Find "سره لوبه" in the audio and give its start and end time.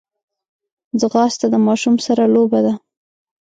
2.05-2.59